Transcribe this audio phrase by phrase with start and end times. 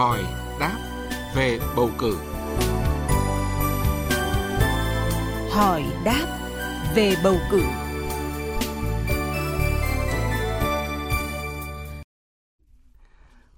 [0.00, 0.20] hỏi
[0.60, 0.78] đáp
[1.36, 2.16] về bầu cử.
[5.50, 6.38] Hỏi đáp
[6.94, 7.62] về bầu cử.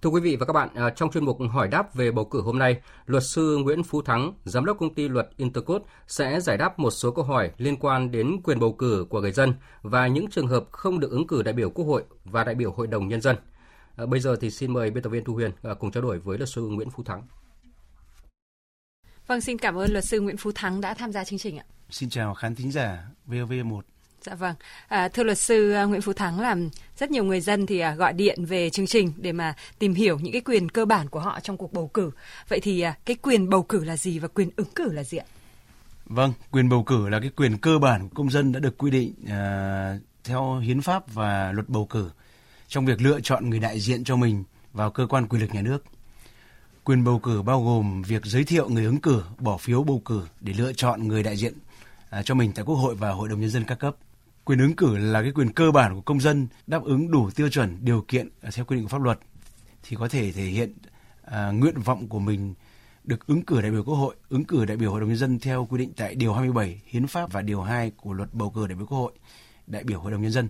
[0.02, 2.41] Thưa quý vị và các bạn, à, trong chuyên mục hỏi đáp về bầu cử
[2.41, 6.56] hôm nay, luật sư Nguyễn Phú Thắng, giám đốc công ty luật Intercos sẽ giải
[6.56, 10.06] đáp một số câu hỏi liên quan đến quyền bầu cử của người dân và
[10.06, 12.86] những trường hợp không được ứng cử đại biểu Quốc hội và đại biểu Hội
[12.86, 13.36] đồng nhân dân.
[13.96, 16.19] À, bây giờ thì xin mời biên tập viên Thu Huyền à, cùng trao đổi
[16.19, 17.23] với luật sư Nguyễn Phú Thắng.
[19.27, 21.65] Vâng, xin cảm ơn luật sư Nguyễn Phú Thắng đã tham gia chương trình ạ.
[21.91, 23.80] Xin chào khán thính giả VOV1.
[24.23, 24.55] Dạ vâng,
[24.88, 26.56] à, thưa luật sư à, Nguyễn Phú Thắng là
[26.96, 30.18] rất nhiều người dân thì à, gọi điện về chương trình để mà tìm hiểu
[30.18, 32.10] những cái quyền cơ bản của họ trong cuộc bầu cử.
[32.48, 35.18] Vậy thì à, cái quyền bầu cử là gì và quyền ứng cử là gì
[35.18, 35.24] ạ?
[36.04, 38.90] Vâng, quyền bầu cử là cái quyền cơ bản của công dân đã được quy
[38.90, 42.10] định à, theo hiến pháp và luật bầu cử
[42.72, 45.62] trong việc lựa chọn người đại diện cho mình vào cơ quan quyền lực nhà
[45.62, 45.84] nước.
[46.84, 50.26] Quyền bầu cử bao gồm việc giới thiệu người ứng cử, bỏ phiếu bầu cử
[50.40, 51.54] để lựa chọn người đại diện
[52.10, 53.96] à, cho mình tại Quốc hội và Hội đồng nhân dân các cấp.
[54.45, 57.48] Quyền ứng cử là cái quyền cơ bản của công dân đáp ứng đủ tiêu
[57.48, 59.18] chuẩn điều kiện à, theo quy định của pháp luật
[59.82, 60.74] thì có thể thể hiện
[61.23, 62.54] à, nguyện vọng của mình
[63.04, 65.38] được ứng cử đại biểu Quốc hội, ứng cử đại biểu Hội đồng nhân dân
[65.38, 68.66] theo quy định tại điều 27 Hiến pháp và điều 2 của luật bầu cử
[68.66, 69.12] đại biểu Quốc hội,
[69.66, 70.48] đại biểu Hội đồng nhân dân.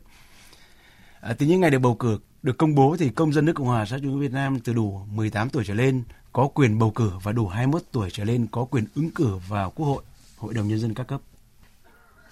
[1.22, 3.66] À, từ những ngày được bầu cử được công bố thì công dân nước Cộng
[3.66, 6.78] hòa xã hội chủ nghĩa Việt Nam từ đủ 18 tuổi trở lên có quyền
[6.78, 10.02] bầu cử và đủ 21 tuổi trở lên có quyền ứng cử vào Quốc hội,
[10.36, 11.20] Hội đồng nhân dân các cấp.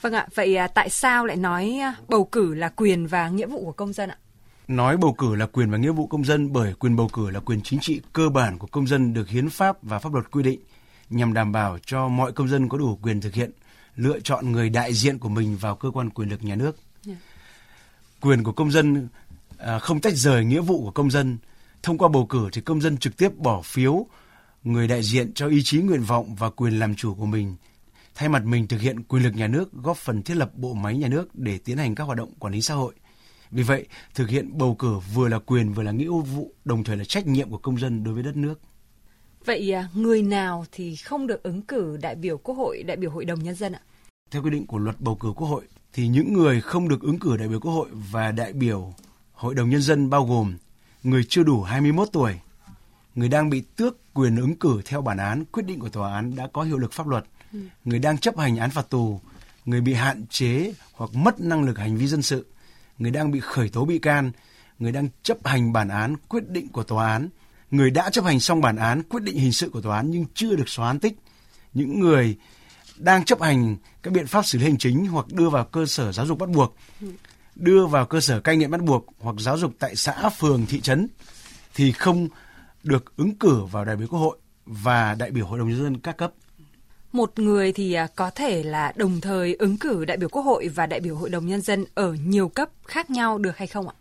[0.00, 3.47] Vâng ạ, vậy à, tại sao lại nói à, bầu cử là quyền và nghĩa
[3.47, 4.19] vụ của công dân ạ?
[4.69, 7.41] Nói bầu cử là quyền và nghĩa vụ công dân bởi quyền bầu cử là
[7.41, 10.42] quyền chính trị cơ bản của công dân được hiến pháp và pháp luật quy
[10.42, 10.60] định
[11.10, 13.50] nhằm đảm bảo cho mọi công dân có đủ quyền thực hiện
[13.97, 16.77] lựa chọn người đại diện của mình vào cơ quan quyền lực nhà nước.
[17.06, 17.19] Yeah.
[18.20, 19.08] Quyền của công dân
[19.58, 21.38] à, không tách rời nghĩa vụ của công dân.
[21.82, 24.06] Thông qua bầu cử thì công dân trực tiếp bỏ phiếu
[24.64, 27.56] người đại diện cho ý chí nguyện vọng và quyền làm chủ của mình
[28.20, 30.97] thay mặt mình thực hiện quyền lực nhà nước góp phần thiết lập bộ máy
[30.97, 32.94] nhà nước để tiến hành các hoạt động quản lý xã hội.
[33.50, 36.97] Vì vậy, thực hiện bầu cử vừa là quyền vừa là nghĩa vụ, đồng thời
[36.97, 38.60] là trách nhiệm của công dân đối với đất nước.
[39.44, 43.10] Vậy à, người nào thì không được ứng cử đại biểu Quốc hội, đại biểu
[43.10, 43.80] Hội đồng Nhân dân ạ?
[44.30, 47.19] Theo quy định của luật bầu cử Quốc hội, thì những người không được ứng
[47.19, 48.95] cử đại biểu Quốc hội và đại biểu
[49.33, 50.56] Hội đồng Nhân dân bao gồm
[51.03, 52.34] người chưa đủ 21 tuổi,
[53.15, 56.37] người đang bị tước quyền ứng cử theo bản án quyết định của tòa án
[56.37, 57.25] đã có hiệu lực pháp luật–
[57.84, 59.21] người đang chấp hành án phạt tù,
[59.65, 62.47] người bị hạn chế hoặc mất năng lực hành vi dân sự,
[62.99, 64.33] người đang bị khởi tố bị can,
[64.78, 67.28] người đang chấp hành bản án quyết định của tòa án,
[67.71, 70.25] người đã chấp hành xong bản án quyết định hình sự của tòa án nhưng
[70.34, 71.15] chưa được xóa án tích,
[71.75, 72.37] những người
[73.00, 76.12] đang chấp hành các biện pháp xử lý hành chính hoặc đưa vào cơ sở
[76.12, 76.77] giáo dục bắt buộc,
[77.55, 80.81] đưa vào cơ sở cai nghiện bắt buộc hoặc giáo dục tại xã, phường, thị
[80.81, 81.09] trấn
[81.75, 82.28] thì không
[82.83, 85.99] được ứng cử vào đại biểu Quốc hội và đại biểu Hội đồng nhân dân
[85.99, 86.33] các cấp
[87.12, 90.69] một người thì à, có thể là đồng thời ứng cử đại biểu Quốc hội
[90.69, 93.89] và đại biểu Hội đồng Nhân dân ở nhiều cấp khác nhau được hay không
[93.89, 93.94] ạ?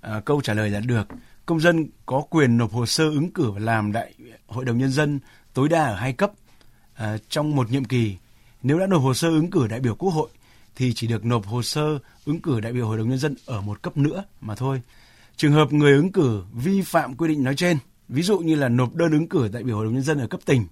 [0.00, 1.08] À, câu trả lời là được.
[1.46, 4.14] Công dân có quyền nộp hồ sơ ứng cử làm đại
[4.46, 5.20] Hội đồng Nhân dân
[5.54, 6.32] tối đa ở hai cấp
[6.94, 8.16] à, trong một nhiệm kỳ.
[8.62, 10.28] Nếu đã nộp hồ sơ ứng cử đại biểu Quốc hội
[10.76, 13.60] thì chỉ được nộp hồ sơ ứng cử đại biểu Hội đồng Nhân dân ở
[13.60, 14.82] một cấp nữa mà thôi.
[15.36, 17.78] Trường hợp người ứng cử vi phạm quy định nói trên,
[18.08, 20.26] ví dụ như là nộp đơn ứng cử đại biểu Hội đồng Nhân dân ở
[20.26, 20.66] cấp tỉnh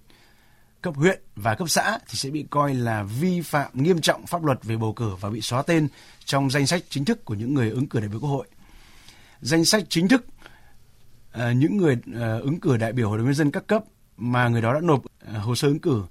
[0.81, 4.43] cấp huyện và cấp xã thì sẽ bị coi là vi phạm nghiêm trọng pháp
[4.43, 5.87] luật về bầu cử và bị xóa tên
[6.25, 8.47] trong danh sách chính thức của những người ứng cử đại biểu Quốc hội.
[9.41, 10.25] Danh sách chính thức
[11.31, 13.83] ờ, những người ờ, ứng cử đại biểu Hội đồng nhân dân các cấp
[14.17, 16.03] mà người đó đã nộp ờ, hồ sơ ứng cử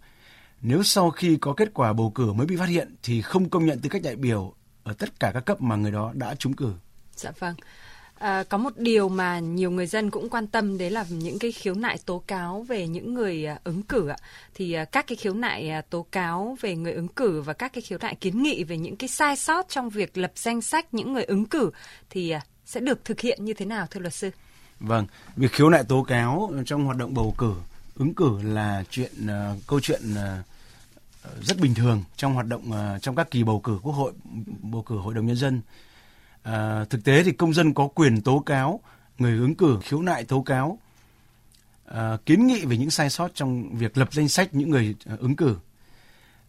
[0.62, 3.66] nếu sau khi có kết quả bầu cử mới bị phát hiện thì không công
[3.66, 6.52] nhận tư cách đại biểu ở tất cả các cấp mà người đó đã trúng
[6.52, 6.72] cử.
[7.14, 7.54] Dạ vâng.
[8.18, 11.52] À, có một điều mà nhiều người dân cũng quan tâm đấy là những cái
[11.52, 14.16] khiếu nại tố cáo về những người à, ứng cử ạ.
[14.54, 17.72] Thì à, các cái khiếu nại à, tố cáo về người ứng cử và các
[17.72, 20.94] cái khiếu nại kiến nghị về những cái sai sót trong việc lập danh sách
[20.94, 21.70] những người ứng cử
[22.10, 24.30] thì sẽ được thực hiện như thế nào thưa luật sư?
[24.80, 25.06] Vâng,
[25.36, 27.54] việc khiếu nại tố cáo trong hoạt động bầu cử,
[27.98, 33.02] ứng cử là chuyện uh, câu chuyện uh, rất bình thường trong hoạt động uh,
[33.02, 34.12] trong các kỳ bầu cử quốc hội,
[34.62, 35.60] bầu cử hội đồng nhân dân
[36.42, 38.80] À, thực tế thì công dân có quyền tố cáo
[39.18, 40.78] người ứng cử khiếu nại tố cáo
[41.84, 45.36] à, kiến nghị về những sai sót trong việc lập danh sách những người ứng
[45.36, 45.56] cử.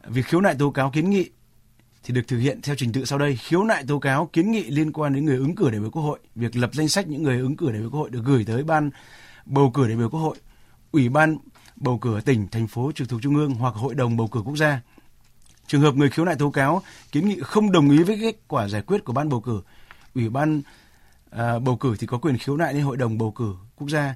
[0.08, 1.30] Việc khiếu nại tố cáo kiến nghị
[2.04, 3.36] thì được thực hiện theo trình tự sau đây.
[3.36, 6.02] Khiếu nại tố cáo kiến nghị liên quan đến người ứng cử đại biểu Quốc
[6.02, 8.44] hội, việc lập danh sách những người ứng cử đại biểu Quốc hội được gửi
[8.46, 8.90] tới ban
[9.46, 10.38] bầu cử đại biểu Quốc hội,
[10.92, 11.38] ủy ban
[11.76, 14.56] bầu cử tỉnh, thành phố trực thuộc trung ương hoặc hội đồng bầu cử quốc
[14.56, 14.82] gia.
[15.68, 16.82] Trường hợp người khiếu nại tố cáo
[17.12, 19.62] kiến nghị không đồng ý với kết quả giải quyết của ban bầu cử
[20.16, 20.62] ủy ban
[21.30, 24.16] à, bầu cử thì có quyền khiếu nại lên hội đồng bầu cử quốc gia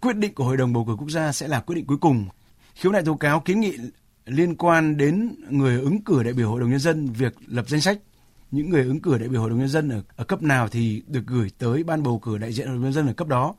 [0.00, 2.26] quyết định của Hội đồng bầu cử quốc gia sẽ là quyết định cuối cùng.
[2.74, 3.76] Khiếu nại tố cáo kiến nghị
[4.26, 7.80] liên quan đến người ứng cử đại biểu Hội đồng nhân dân việc lập danh
[7.80, 7.98] sách
[8.50, 11.02] những người ứng cử đại biểu Hội đồng nhân dân ở, ở cấp nào thì
[11.06, 13.54] được gửi tới ban bầu cử đại diện Hội đồng nhân dân ở cấp đó.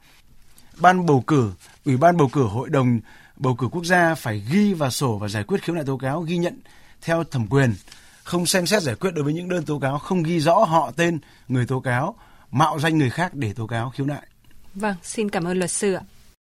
[0.78, 1.52] Ban bầu cử,
[1.86, 3.00] Ủy ban bầu cử Hội đồng
[3.38, 6.22] bầu cử quốc gia phải ghi vào sổ và giải quyết khiếu nại tố cáo
[6.22, 6.60] ghi nhận
[7.02, 7.74] theo thẩm quyền,
[8.24, 10.92] không xem xét giải quyết đối với những đơn tố cáo không ghi rõ họ
[10.96, 12.16] tên người tố cáo,
[12.52, 14.28] mạo danh người khác để tố cáo khiếu nại.
[14.76, 16.02] Vâng, xin cảm ơn luật sư ạ.